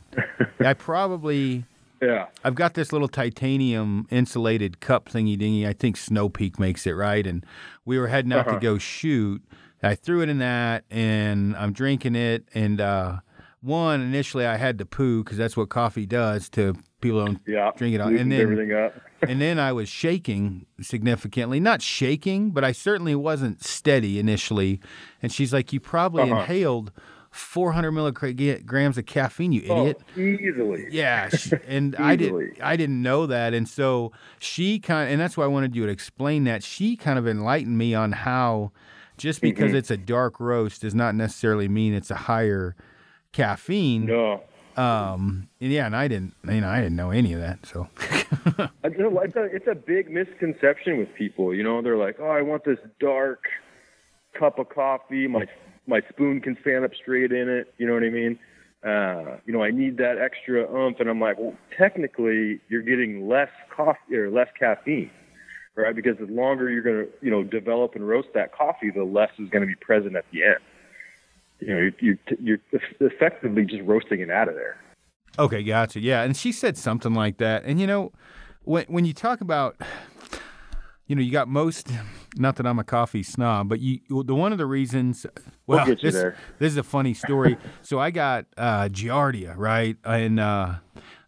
[0.60, 1.64] I probably
[2.00, 2.26] yeah.
[2.44, 5.66] I've got this little titanium insulated cup thingy dingy.
[5.66, 7.26] I think Snow Peak makes it right.
[7.26, 7.44] And
[7.84, 8.56] we were heading out uh-huh.
[8.56, 9.42] to go shoot.
[9.82, 12.48] I threw it in that and I'm drinking it.
[12.54, 13.18] And uh,
[13.60, 17.70] one, initially I had to poo because that's what coffee does to people don't yeah,
[17.76, 18.00] drink it.
[18.00, 18.16] On.
[18.16, 18.94] And then, everything up.
[19.22, 21.60] and then I was shaking significantly.
[21.60, 24.80] Not shaking, but I certainly wasn't steady initially.
[25.22, 26.40] And she's like, You probably uh-huh.
[26.40, 26.92] inhaled
[27.36, 30.02] 400 milligrams of caffeine, you oh, idiot.
[30.16, 30.86] Oh, easily.
[30.90, 31.28] Yeah,
[31.66, 35.44] and I didn't I didn't know that, and so she kind of, and that's why
[35.44, 36.62] I wanted you to explain that.
[36.62, 38.72] She kind of enlightened me on how
[39.18, 39.76] just because mm-hmm.
[39.76, 42.74] it's a dark roast does not necessarily mean it's a higher
[43.32, 44.06] caffeine.
[44.06, 44.42] No.
[44.76, 45.48] Um.
[45.60, 46.34] And yeah, and I didn't.
[46.44, 47.66] Know, I didn't know any of that.
[47.66, 47.88] So.
[48.84, 51.54] it's a it's a big misconception with people.
[51.54, 53.44] You know, they're like, "Oh, I want this dark
[54.38, 55.26] cup of coffee.
[55.26, 55.46] My
[55.86, 57.72] my spoon can stand up straight in it.
[57.78, 58.38] You know what I mean?
[58.84, 63.28] Uh, you know, I need that extra oomph, and I'm like, well, technically, you're getting
[63.28, 65.10] less coffee or less caffeine,
[65.74, 65.94] right?
[65.94, 69.50] Because the longer you're to, you know, develop and roast that coffee, the less is
[69.62, 70.58] to be present at the end.
[71.60, 74.76] You know, you're, you're, you're effectively just roasting it out of there.
[75.38, 76.00] Okay, gotcha.
[76.00, 77.64] Yeah, and she said something like that.
[77.64, 78.12] And you know,
[78.64, 79.76] when when you talk about
[81.06, 81.88] you know, you got most.
[82.38, 84.00] Not that I'm a coffee snob, but you.
[84.08, 85.24] The one of the reasons.
[85.66, 87.56] Well, we'll this, this is a funny story.
[87.82, 90.74] so I got uh, Giardia, right, and uh,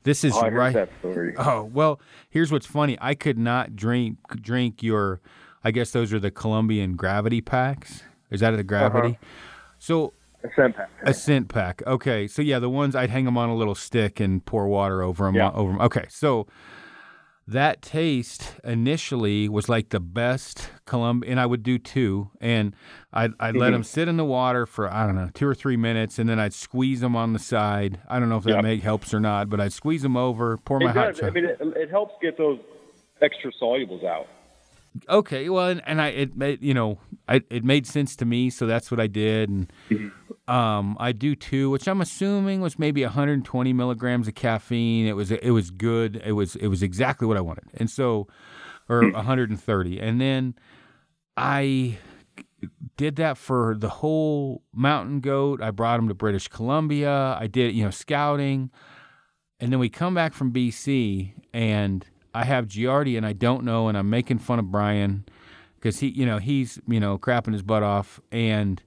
[0.02, 0.74] this is oh, right.
[0.74, 1.34] That story.
[1.38, 2.98] Oh well, here's what's funny.
[3.00, 5.20] I could not drink drink your.
[5.64, 8.02] I guess those are the Colombian gravity packs.
[8.30, 9.18] Is that the gravity?
[9.20, 9.26] Uh-huh.
[9.78, 10.12] So
[10.44, 10.90] a scent pack.
[11.02, 11.82] A scent pack.
[11.86, 15.02] Okay, so yeah, the ones I'd hang them on a little stick and pour water
[15.02, 15.34] over them.
[15.34, 15.50] Yeah.
[15.50, 15.80] Over them.
[15.80, 16.46] Okay, so
[17.48, 22.74] that taste initially was like the best Colombian, and I would do two, and
[23.10, 23.58] I'd, I'd mm-hmm.
[23.58, 26.28] let them sit in the water for I don't know two or three minutes, and
[26.28, 28.00] then I'd squeeze them on the side.
[28.06, 28.62] I don't know if that yep.
[28.62, 30.96] make helps or not, but I'd squeeze them over, pour it my does.
[30.96, 31.30] hot chocolate.
[31.30, 32.60] I mean, it, it, helps get those
[33.22, 34.26] extra solubles out.
[35.08, 38.50] Okay, well, and, and I it made you know I, it made sense to me,
[38.50, 40.08] so that's what I did, and mm-hmm.
[40.48, 45.06] Um, I do too, which I'm assuming was maybe 120 milligrams of caffeine.
[45.06, 46.22] It was it was good.
[46.24, 48.28] It was it was exactly what I wanted, and so,
[48.88, 50.00] or 130.
[50.00, 50.54] And then
[51.36, 51.98] I
[52.96, 55.60] did that for the whole mountain goat.
[55.60, 57.36] I brought him to British Columbia.
[57.38, 58.70] I did you know scouting,
[59.60, 62.06] and then we come back from BC, and
[62.38, 65.24] I have Giardia and I don't know, and I'm making fun of Brian
[65.74, 68.80] because he you know he's you know crapping his butt off and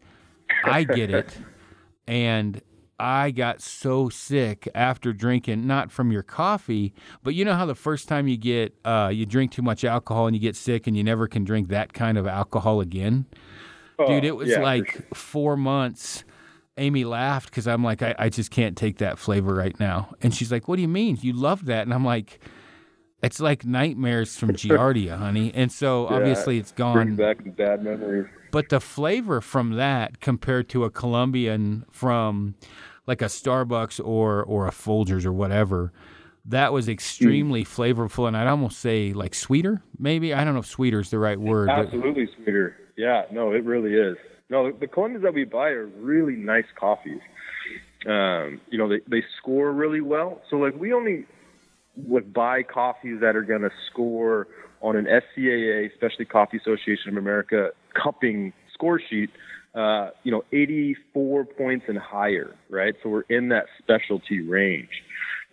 [0.63, 1.37] I get it.
[2.07, 2.61] and
[2.97, 7.75] I got so sick after drinking, not from your coffee, but you know how the
[7.75, 10.95] first time you get uh, you drink too much alcohol and you get sick and
[10.95, 13.25] you never can drink that kind of alcohol again.
[13.99, 15.03] Oh, Dude, it was yeah, like sure.
[15.13, 16.23] four months.
[16.77, 20.15] Amy laughed because I'm like, I, I just can't take that flavor right now.
[20.21, 21.19] And she's like, What do you mean?
[21.21, 21.81] You love that?
[21.81, 22.39] And I'm like,
[23.23, 25.51] It's like nightmares from Giardia, honey.
[25.53, 26.93] And so Yeah, obviously it's gone.
[26.93, 28.27] brings back bad memories.
[28.51, 32.55] But the flavor from that compared to a Colombian from
[33.07, 35.91] like a Starbucks or or a Folgers or whatever,
[36.45, 40.33] that was extremely flavorful and I'd almost say like sweeter, maybe.
[40.33, 41.67] I don't know if sweeter is the right word.
[41.67, 42.75] but- Absolutely sweeter.
[42.97, 44.17] Yeah, no, it really is.
[44.49, 47.21] No, the, the Colombians that we buy are really nice coffees.
[48.05, 50.41] Um, you know, they, they score really well.
[50.49, 51.25] So like we only
[52.07, 54.47] would buy coffees that are going to score
[54.81, 59.29] on an SCAA, Specialty Coffee Association of America cupping score sheet,
[59.75, 62.95] uh, you know, 84 points and higher, right?
[63.03, 64.89] So we're in that specialty range.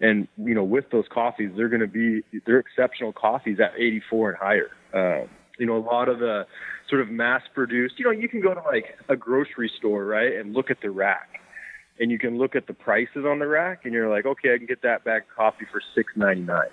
[0.00, 4.30] And, you know, with those coffees, they're going to be, they're exceptional coffees at 84
[4.30, 4.70] and higher.
[4.94, 5.26] Uh,
[5.58, 6.46] you know, a lot of the
[6.88, 10.34] sort of mass produced, you know, you can go to like a grocery store, right,
[10.34, 11.40] and look at the rack
[12.00, 14.58] and you can look at the prices on the rack and you're like, okay, I
[14.58, 16.68] can get that bag of coffee for six ninety nine.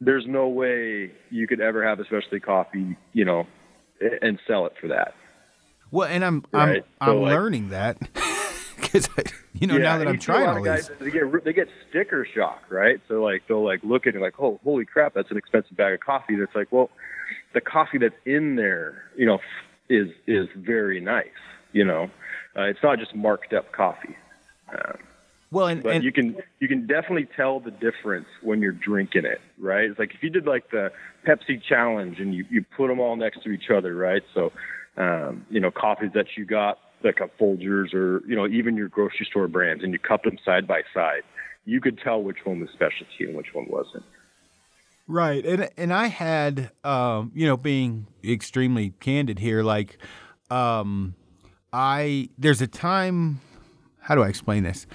[0.00, 3.46] There's no way you could ever have a specialty coffee, you know,
[4.20, 5.14] and sell it for that.
[5.92, 7.98] Well, and I'm Right, I'm so, I'm like- learning that
[8.80, 9.08] because
[9.54, 10.64] you know now that I'm trying all these.
[10.64, 13.00] guys, they get they get sticker shock, right?
[13.08, 15.94] So like they'll like look at it like, oh, holy crap, that's an expensive bag
[15.94, 16.34] of coffee.
[16.34, 16.90] It's like, well,
[17.54, 19.38] the coffee that's in there, you know,
[19.88, 21.26] is is very nice.
[21.72, 22.10] You know,
[22.56, 24.16] uh, it's not just marked up coffee.
[24.72, 24.98] Um,
[25.50, 29.26] Well, and, but and you can you can definitely tell the difference when you're drinking
[29.26, 29.84] it, right?
[29.84, 30.90] It's like if you did like the
[31.26, 34.22] Pepsi challenge and you you put them all next to each other, right?
[34.32, 34.50] So,
[34.96, 38.88] um, you know, coffees that you got like a Folgers or you know even your
[38.88, 41.22] grocery store brands, and you cup them side by side,
[41.66, 44.04] you could tell which one was specialty and which one wasn't.
[45.06, 49.98] Right, and and I had, um, you know, being extremely candid here, like,
[50.48, 51.14] um,
[51.74, 53.40] I there's a time.
[54.02, 54.86] How do I explain this?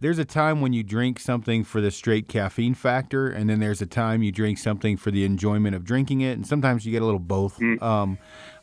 [0.00, 3.80] There's a time when you drink something for the straight caffeine factor, and then there's
[3.80, 7.00] a time you drink something for the enjoyment of drinking it, and sometimes you get
[7.00, 7.58] a little both.
[7.80, 8.18] Um,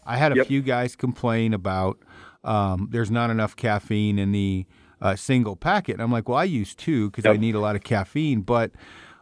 [0.06, 0.48] I had a Yep.
[0.48, 1.98] few guys complain about
[2.44, 4.66] um, there's not enough caffeine in the
[5.02, 7.76] uh, single packet, and I'm like, well, I use two because I need a lot
[7.76, 8.72] of caffeine, but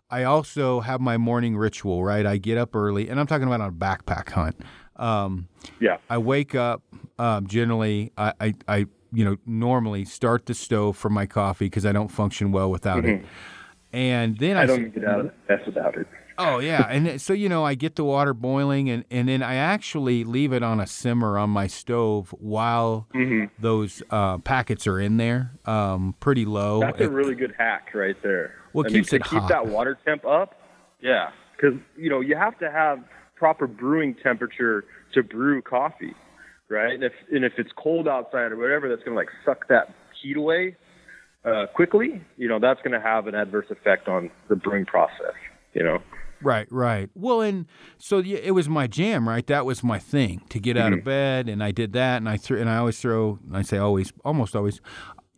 [0.09, 2.25] I also have my morning ritual, right?
[2.25, 4.55] I get up early, and I'm talking about on a backpack hunt.
[4.95, 5.47] Um,
[5.79, 6.81] Yeah, I wake up
[7.17, 8.11] um, generally.
[8.17, 12.09] I, I, I, you know, normally start the stove for my coffee because I don't
[12.09, 13.25] function well without it.
[13.91, 16.07] And then I don't get out of the mess without it.
[16.41, 19.55] Oh yeah, and so you know, I get the water boiling, and and then I
[19.55, 23.07] actually leave it on a simmer on my stove while
[23.59, 26.79] those uh, packets are in there, um, pretty low.
[26.79, 28.55] That's a really good hack right there.
[28.71, 29.49] Well, it I mean, keeps to it keep hot.
[29.49, 30.55] that water temp up.
[31.01, 33.03] Yeah, because you know you have to have
[33.35, 36.13] proper brewing temperature to brew coffee,
[36.69, 36.93] right?
[36.93, 39.93] And if and if it's cold outside or whatever, that's going to like suck that
[40.21, 40.75] heat away
[41.45, 42.21] uh, quickly.
[42.37, 45.33] You know, that's going to have an adverse effect on the brewing process.
[45.73, 45.99] You know.
[46.41, 47.09] Right, right.
[47.15, 47.65] Well, and
[47.97, 49.45] so it was my jam, right?
[49.47, 52.37] That was my thing to get out of bed, and I did that, and I
[52.37, 54.79] threw, and I always throw, and I say always, almost always,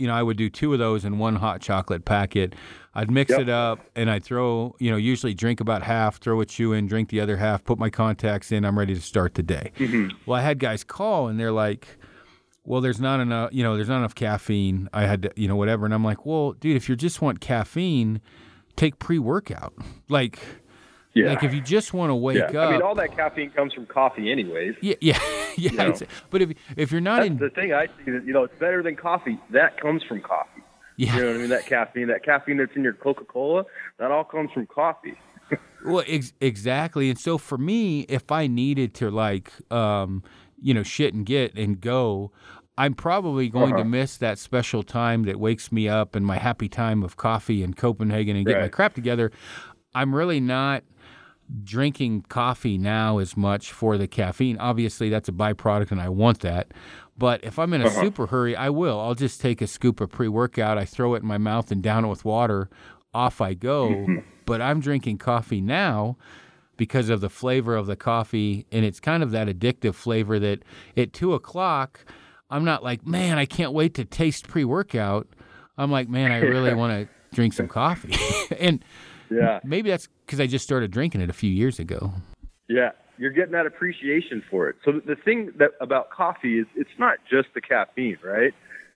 [0.01, 2.55] you know, I would do two of those in one hot chocolate packet.
[2.93, 3.39] I'd mix Yep.
[3.41, 6.87] it up, and I'd throw, you know, usually drink about half, throw a chew in,
[6.87, 8.65] drink the other half, put my contacts in.
[8.65, 9.71] I'm ready to start the day.
[9.77, 10.17] Mm-hmm.
[10.25, 11.87] Well, I had guys call, and they're like.
[12.63, 14.87] Well, there's not enough, you know, there's not enough caffeine.
[14.93, 15.83] I had to, you know, whatever.
[15.83, 18.21] And I'm like, well, dude, if you just want caffeine,
[18.75, 19.73] take pre workout.
[20.09, 20.37] Like,
[21.13, 21.29] Yeah.
[21.29, 22.45] like if you just want to wake yeah.
[22.61, 24.75] up, I mean, all that caffeine comes from coffee, anyways.
[24.81, 25.19] yeah, yeah,
[25.57, 25.71] yeah.
[25.71, 25.93] know.
[26.29, 28.57] but if if you're not That's in, the thing I see that you know it's
[28.59, 29.37] better than coffee.
[29.51, 30.61] That comes from coffee.
[30.97, 31.49] yeah, You know what I mean?
[31.49, 33.65] That caffeine, that caffeine that's in your Coca Cola,
[33.97, 35.15] that all comes from coffee.
[35.85, 37.09] well, ex- exactly.
[37.09, 40.23] And so for me, if I needed to like, um,
[40.61, 42.31] you know, shit and get and go,
[42.77, 43.83] I'm probably going to Uh-huh.
[43.83, 47.73] miss that special time that wakes me up and my happy time of coffee in
[47.73, 49.29] Copenhagen and get my crap together.
[49.93, 50.83] I'm really not
[51.63, 54.57] drinking coffee now as much for the caffeine.
[54.57, 56.71] Obviously, that's a byproduct, and I want that.
[57.17, 58.01] But if I'm in a Uh-huh.
[58.01, 58.99] super hurry, I will.
[58.99, 61.81] I'll just take a scoop of pre workout, I throw it in my mouth and
[61.83, 62.69] down it with water.
[63.13, 63.89] Off I go.
[63.89, 64.15] Mm-hmm.
[64.45, 66.15] But I'm drinking coffee now
[66.77, 68.65] because of the flavor of the coffee.
[68.71, 70.63] And it's kind of that addictive flavor that
[70.95, 72.05] at two o'clock,
[72.49, 75.27] I'm not like, man, I can't wait to taste pre workout.
[75.77, 78.15] I'm like, man, I really want to drink some coffee.
[78.59, 78.83] and
[79.31, 82.11] Yeah, maybe that's because I just started drinking it a few years ago.
[82.69, 82.91] yeah.
[83.17, 84.77] You're getting that appreciation for it.
[84.83, 88.51] So the thing that about coffee is it's not just the caffeine, right?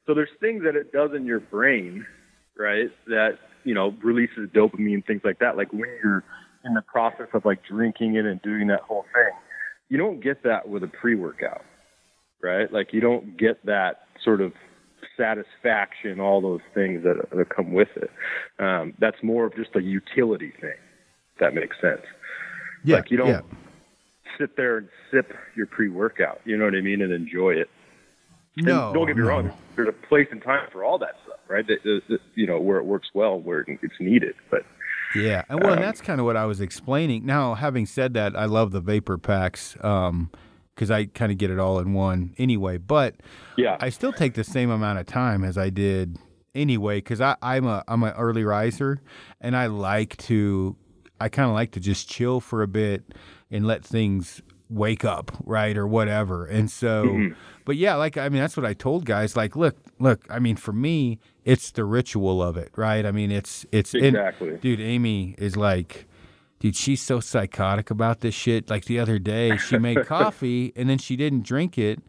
[0.08, 2.08] So there's things that it does in your brain,
[2.58, 2.90] right?
[3.06, 5.58] That you know releases dopamine, things like that.
[5.58, 6.24] Like when you're
[6.64, 9.34] in the process of like drinking it and doing that whole thing,
[9.90, 11.62] you don't get that with a pre-workout,
[12.42, 12.72] right?
[12.74, 14.54] Like you don't get that sort of
[15.18, 18.12] satisfaction, all those things that, that come with it.
[18.60, 20.74] Um, that's more of just a utility thing.
[21.34, 22.02] If that makes sense.
[22.84, 23.42] Yeah, like you don't yeah.
[24.38, 26.42] sit there and sip your pre-workout.
[26.46, 27.70] You know what I mean, and enjoy it.
[28.58, 29.30] And No, don't get me no.
[29.30, 29.52] wrong.
[29.76, 31.66] There's a place and time for all that stuff, right?
[31.68, 34.36] That, that- you know where it works well, where it's needed.
[34.50, 34.64] But
[35.16, 37.26] Yeah, and well, and Um, that's kind of what I was explaining.
[37.26, 39.76] Now, having said that, I love the vapor packs
[40.76, 42.78] because I kind of get it all in one anyway.
[42.78, 43.16] But
[43.58, 46.18] yeah, I still take the same amount of time as I did
[46.54, 49.02] anyway because I'm a I'm an early riser,
[49.42, 50.76] and I like to
[51.20, 53.04] I kind of like to just chill for a bit
[53.50, 56.46] and let things wake up, right, or whatever.
[56.46, 57.34] And so, Mm-hmm.
[57.66, 59.36] but yeah, like I mean, that's what I told guys.
[59.38, 60.26] Like, look, look.
[60.30, 63.06] I mean, for me, it's the ritual of it, right?
[63.06, 64.58] I mean, it's it's Exactly.
[64.58, 64.82] dude.
[64.82, 66.08] Amy is like.
[66.60, 68.70] Dude, she's so psychotic about this shit.
[68.70, 72.00] Like the other day, she made coffee and then she didn't drink it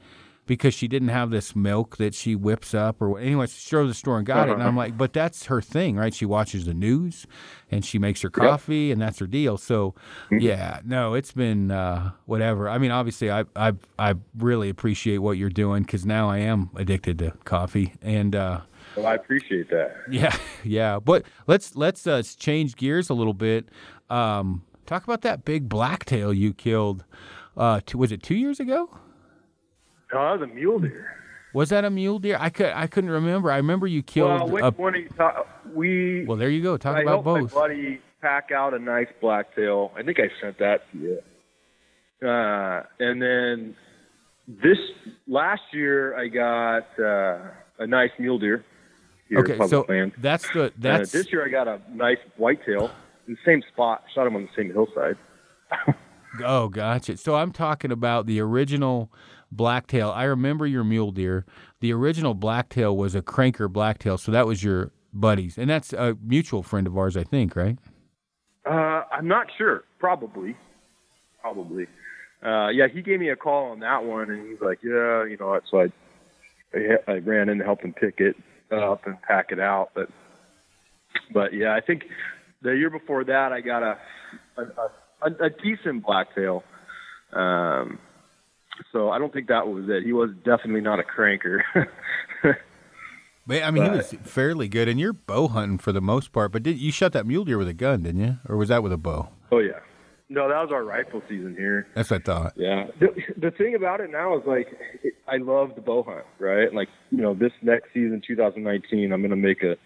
[0.46, 3.48] because she didn't have this milk that she whips up or what- anyway.
[3.48, 5.96] She drove to the store and got it, and I'm like, but that's her thing,
[5.96, 6.14] right?
[6.14, 7.26] She watches the news
[7.72, 9.58] and she makes her coffee, and that's her deal.
[9.58, 9.96] So,
[10.30, 12.68] yeah, no, it's been uh, whatever.
[12.68, 16.70] I mean, obviously, I I I really appreciate what you're doing because now I am
[16.76, 18.60] addicted to coffee, and uh,
[18.96, 19.96] well, I appreciate that.
[20.08, 21.00] yeah, yeah.
[21.00, 23.68] But let's let's uh, change gears a little bit.
[24.10, 27.04] Um, talk about that big blacktail you killed.
[27.56, 28.90] Uh, two, was it two years ago?
[30.12, 31.12] No, that was a mule deer.
[31.54, 32.36] Was that a mule deer?
[32.38, 33.50] I could I couldn't remember.
[33.50, 34.28] I remember you killed.
[34.28, 35.08] Well, which a, one are you?
[35.74, 36.76] We well, there you go.
[36.76, 37.54] Talk I about both.
[37.54, 39.90] my buddy pack out a nice blacktail.
[39.96, 42.28] I think I sent that to you.
[42.28, 43.76] Uh, and then
[44.46, 44.78] this
[45.26, 48.64] last year, I got uh, a nice mule deer.
[49.34, 50.12] Okay, so Land.
[50.18, 52.90] that's the Uh, this year, I got a nice whitetail
[53.26, 54.04] the same spot.
[54.14, 55.16] Shot him on the same hillside.
[56.44, 57.16] oh, gotcha.
[57.16, 59.10] So I'm talking about the original
[59.50, 60.10] blacktail.
[60.10, 61.44] I remember your mule deer.
[61.80, 64.18] The original blacktail was a cranker blacktail.
[64.18, 67.78] So that was your buddies, and that's a mutual friend of ours, I think, right?
[68.64, 69.84] Uh, I'm not sure.
[69.98, 70.56] Probably.
[71.40, 71.86] Probably.
[72.44, 75.36] Uh, yeah, he gave me a call on that one, and he's like, "Yeah, you
[75.38, 75.86] know what?" So I,
[76.74, 78.36] I, I ran in to help him pick it
[78.70, 79.90] up and pack it out.
[79.94, 80.10] But,
[81.32, 82.04] but yeah, I think
[82.62, 83.98] the year before that, I got a
[84.56, 84.62] a,
[85.22, 86.62] a, a decent blacktail.
[87.32, 87.98] Um,
[88.92, 90.04] so I don't think that was it.
[90.04, 91.60] He was definitely not a cranker.
[93.46, 96.50] But, I mean, he was fairly good, and you're bow hunting for the most part.
[96.50, 98.82] But did you shot that mule deer with a gun, didn't you, or was that
[98.82, 99.28] with a bow?
[99.52, 99.78] oh yeah.
[100.28, 101.86] No, that was our rifle season here.
[101.94, 102.52] That's what I thought.
[102.56, 102.88] Yeah.
[102.98, 104.66] The, the thing about it now is like
[105.04, 106.74] it, I love the bow hunt, right?
[106.74, 109.76] Like you know, this next season, 2019, I'm gonna make a,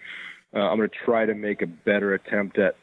[0.54, 2.76] uh, I'm gonna try to make a better attempt at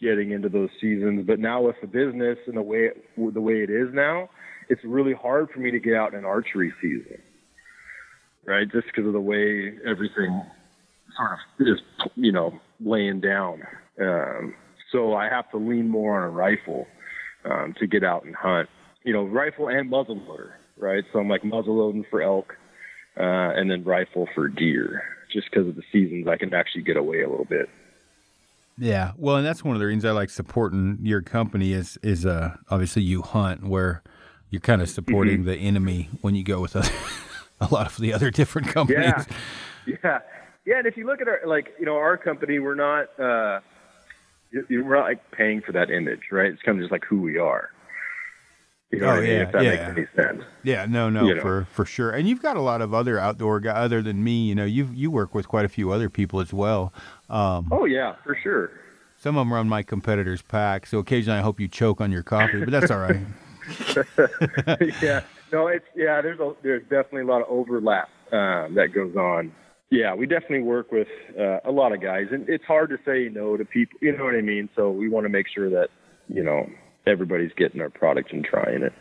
[0.00, 1.26] getting into those seasons.
[1.26, 4.28] But now with the business and the way it, the way it is now,
[4.68, 7.18] it's really hard for me to get out in an archery season,
[8.44, 8.70] right?
[8.70, 10.42] Just because of the way everything
[11.16, 11.80] sort of is,
[12.16, 13.62] you know, laying down.
[14.00, 14.54] Um,
[14.92, 16.86] so I have to lean more on a rifle
[17.44, 18.68] um, to get out and hunt.
[19.04, 21.04] You know, rifle and muzzleloader, right?
[21.12, 22.54] So I'm like muzzleloading for elk,
[23.16, 23.22] uh,
[23.56, 25.02] and then rifle for deer.
[25.30, 27.68] Just because of the seasons, I can actually get away a little bit.
[28.78, 32.24] Yeah, well, and that's one of the reasons I like supporting your company is is
[32.24, 34.02] uh obviously you hunt where
[34.50, 36.88] you're kind of supporting the enemy when you go with other,
[37.60, 39.12] a lot of the other different companies.
[39.86, 40.18] Yeah, yeah,
[40.64, 40.78] yeah.
[40.78, 43.60] And if you look at our like, you know, our company, we're not, uh,
[44.70, 46.50] we're not like paying for that image, right?
[46.50, 47.70] It's kind of just like who we are.
[48.90, 49.28] You know Oh, I mean?
[49.30, 49.88] yeah, yeah.
[49.92, 50.42] makes any sense.
[50.62, 51.40] Yeah, no, no, You know.
[51.42, 52.10] for for sure.
[52.10, 54.46] And you've got a lot of other outdoor guys other than me.
[54.48, 56.92] You know, you you work with quite a few other people as well.
[57.28, 58.70] Um, Oh yeah, for sure.
[59.18, 62.22] some of them run my competitors' pack, so occasionally I hope you choke on your
[62.22, 63.20] coffee, but that's all right.
[65.02, 65.20] yeah,
[65.52, 66.20] no, it's yeah.
[66.22, 69.52] There's a there's definitely a lot of overlap um, that goes on.
[69.90, 71.08] Yeah, we definitely work with
[71.38, 73.98] uh, a lot of guys, and it's hard to say no to people.
[74.02, 74.68] You know what I mean?
[74.76, 75.88] So we want to make sure that
[76.28, 76.68] you know
[77.08, 78.92] everybody's getting our product and trying it.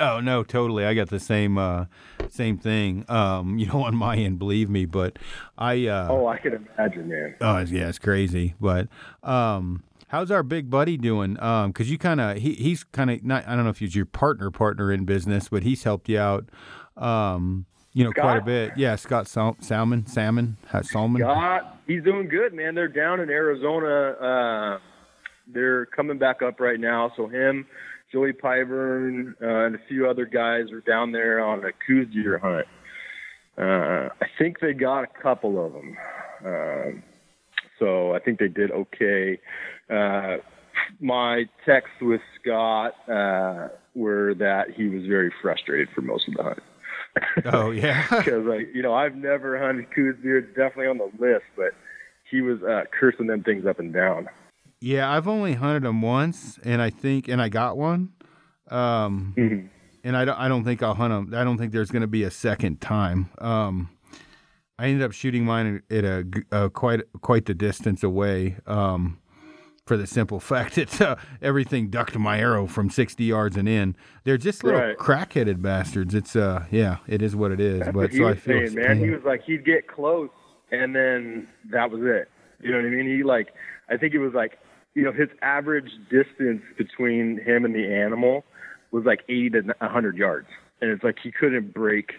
[0.00, 0.84] Oh no, totally.
[0.84, 1.84] I got the same uh,
[2.28, 3.04] same thing.
[3.08, 4.84] Um, you know, on my end, believe me.
[4.84, 5.18] But
[5.56, 7.36] I uh, Oh, I can imagine, man.
[7.40, 8.54] oh yeah, it's crazy.
[8.60, 8.88] But
[9.22, 11.40] um, how's our big buddy doing?
[11.40, 13.46] Um, because you kind of he he's kind of not.
[13.46, 16.48] I don't know if he's your partner partner in business, but he's helped you out.
[16.96, 18.72] Um, you know, quite a bit.
[18.76, 21.20] Yeah, Scott Sal- Salmon, Salmon, Ha- Salmon.
[21.22, 22.74] God, he's doing good, man.
[22.76, 23.88] They're down in Arizona.
[24.12, 24.78] Uh,
[25.52, 27.12] they're coming back up right now.
[27.16, 27.66] So him,
[28.12, 32.38] Joey Pyburn, uh, and a few other guys are down there on a Coues deer
[32.38, 32.66] hunt.
[33.58, 35.96] Uh, I think they got a couple of them.
[36.44, 37.02] Um,
[37.78, 39.38] so I think they did okay.
[39.90, 40.36] Uh,
[41.00, 46.42] my texts with Scott uh, were that he was very frustrated for most of the
[46.42, 46.62] hunt.
[47.52, 51.44] Oh yeah, because like you know I've never hunted Coues beards, definitely on the list,
[51.56, 51.72] but
[52.30, 54.28] he was uh, cursing them things up and down.
[54.80, 58.12] Yeah, I've only hunted them once, and I think, and I got one.
[58.68, 59.66] Um, mm-hmm.
[60.02, 61.38] And I don't, I don't think I'll hunt them.
[61.38, 63.28] I don't think there's going to be a second time.
[63.38, 63.90] Um,
[64.78, 68.56] I ended up shooting mine at a, a quite quite the distance away.
[68.66, 69.18] Um,
[69.90, 73.96] for the simple fact that uh, everything ducked my arrow from 60 yards and in.
[74.22, 74.96] They're just little right.
[74.96, 76.14] crack-headed bastards.
[76.14, 77.80] It's uh, yeah, it is what it is.
[77.80, 78.98] That's but so was I feel saying, man.
[78.98, 80.30] He was like he'd get close,
[80.70, 82.30] and then that was it.
[82.62, 83.06] You know what I mean?
[83.06, 83.48] He like,
[83.88, 84.58] I think it was like,
[84.94, 88.44] you know, his average distance between him and the animal
[88.90, 90.48] was like 80 to 100 yards,
[90.80, 92.12] and it's like he couldn't break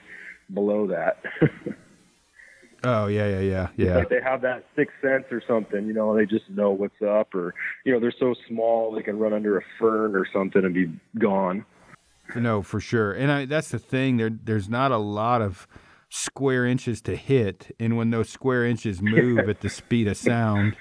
[0.53, 1.21] below that.
[2.83, 3.97] oh yeah, yeah, yeah, yeah.
[3.97, 6.15] like they have that sixth sense or something, you know.
[6.15, 7.53] They just know what's up, or
[7.85, 10.91] you know, they're so small they can run under a fern or something and be
[11.19, 11.65] gone.
[12.35, 13.11] No, for sure.
[13.11, 14.17] And I, that's the thing.
[14.17, 15.67] There, there's not a lot of
[16.09, 20.75] square inches to hit, and when those square inches move at the speed of sound,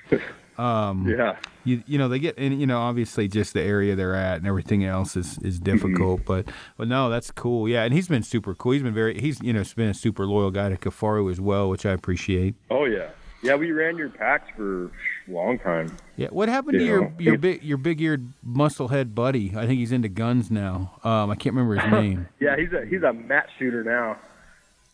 [0.60, 4.14] um, yeah, you you know they get and you know obviously just the area they're
[4.14, 5.64] at and everything else is is mm-hmm.
[5.64, 6.46] difficult, but
[6.76, 7.68] but no, that's cool.
[7.68, 8.72] Yeah, and he's been super cool.
[8.72, 11.70] He's been very he's you know been a super loyal guy to Kifaru as well,
[11.70, 12.54] which I appreciate.
[12.70, 13.10] Oh yeah.
[13.42, 14.90] Yeah, we ran your packs for a
[15.30, 15.96] long time.
[16.16, 16.92] Yeah, what happened you to know?
[16.92, 19.54] your your big your big eared musclehead buddy?
[19.56, 20.92] I think he's into guns now.
[21.02, 22.28] Um, I can't remember his name.
[22.38, 24.18] yeah, he's a he's a match shooter now.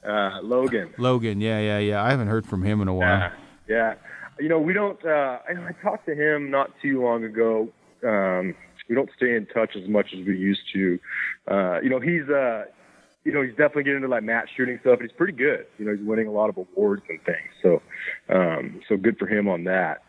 [0.09, 0.95] Uh, Logan.
[0.99, 2.05] Logan, yeah, yeah, yeah.
[2.05, 3.09] I haven't heard from him in a while.
[3.09, 3.33] Yeah,
[3.67, 3.95] yeah.
[4.39, 5.03] You know, we don't.
[5.05, 7.69] Uh, I, talked to him not too long ago.
[8.07, 8.55] Um,
[8.89, 10.99] we don't stay in touch as much as we used to.
[11.51, 12.65] Uh, you know, he's uh,
[13.27, 15.01] you know, he's definitely getting into like match shooting stuff.
[15.01, 15.67] And he's pretty good.
[15.79, 17.51] You know, he's winning a lot of awards and things.
[17.61, 17.83] So,
[18.33, 20.03] um, so good for him on that.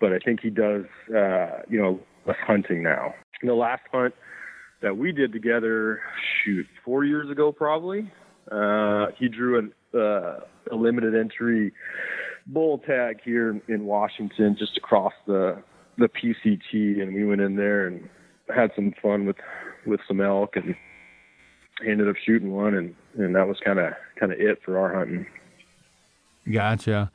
[0.00, 3.14] But I think he does, uh, you know, less hunting now.
[3.42, 4.14] the last hunt
[4.82, 6.00] that we did together,
[6.44, 8.12] shoot, four years ago probably.
[8.52, 11.72] Uh, he drew an, uh, a limited entry
[12.48, 15.62] bull tag here in Washington, just across the
[15.98, 18.08] the PCT, and we went in there and
[18.54, 19.36] had some fun with
[19.86, 20.74] with some elk, and
[21.86, 24.94] ended up shooting one, and and that was kind of kind of it for our
[24.94, 25.26] hunting.
[26.50, 27.10] Gotcha.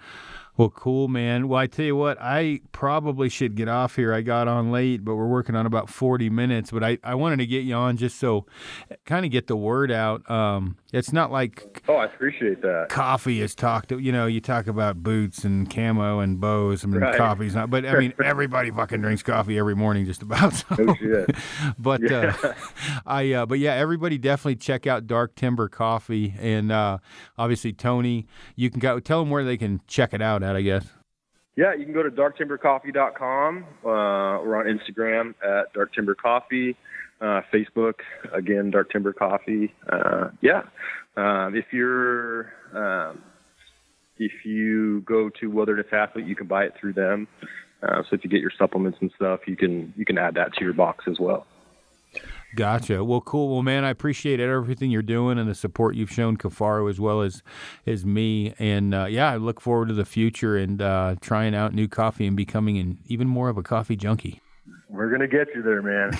[0.55, 1.47] Well, cool, man.
[1.47, 4.13] Well, I tell you what, I probably should get off here.
[4.13, 6.69] I got on late, but we're working on about 40 minutes.
[6.69, 8.45] But I, I wanted to get you on just so
[9.05, 10.29] kind of get the word out.
[10.29, 12.85] Um, it's not like oh, I appreciate that.
[12.89, 13.91] Coffee is talked.
[13.91, 16.83] You know, you talk about boots and camo and bows.
[16.83, 17.17] I mean, right.
[17.17, 17.71] coffee's not.
[17.71, 20.53] But I mean, everybody fucking drinks coffee every morning, just about.
[20.53, 20.65] So.
[20.77, 21.35] Oh shit.
[21.79, 22.35] but yeah.
[22.43, 22.53] uh,
[23.07, 26.99] I, uh, but yeah, everybody definitely check out Dark Timber Coffee, and uh,
[27.39, 28.27] obviously Tony.
[28.55, 30.55] You can go tell them where they can check it out at.
[30.55, 30.85] I guess.
[31.55, 33.63] Yeah, you can go to darktimbercoffee.com.
[33.83, 36.75] Uh, we're on Instagram at Dark Timber Coffee
[37.23, 37.95] uh, Facebook
[38.33, 39.73] again, Dark Timber Coffee.
[39.89, 40.63] Uh, yeah,
[41.15, 43.23] um, if you're um,
[44.17, 47.27] if you go to Wilderness Athlete, you can buy it through them.
[47.81, 50.53] Uh, so if you get your supplements and stuff, you can you can add that
[50.55, 51.45] to your box as well.
[52.55, 53.03] Gotcha.
[53.03, 53.51] Well, cool.
[53.51, 57.21] Well, man, I appreciate everything you're doing and the support you've shown Kifaru as well
[57.21, 57.41] as
[57.87, 58.53] as me.
[58.59, 62.27] And uh, yeah, I look forward to the future and uh, trying out new coffee
[62.27, 64.41] and becoming an even more of a coffee junkie.
[64.93, 66.11] We're gonna get you there, man.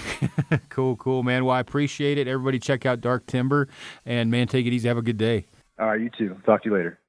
[0.70, 1.46] cool, cool, man.
[1.46, 2.28] Well, I appreciate it.
[2.28, 3.68] Everybody, check out Dark Timber,
[4.04, 4.88] and man, take it easy.
[4.88, 5.46] Have a good day.
[5.78, 6.36] All right, you too.
[6.44, 7.00] Talk to you later.